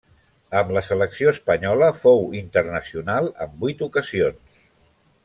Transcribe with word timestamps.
Amb 0.59 0.71
la 0.77 0.81
selecció 0.85 1.33
espanyola 1.33 1.89
fou 1.99 2.25
internacional 2.39 3.29
en 3.47 3.55
vuit 3.65 3.85
ocasions. 3.89 4.65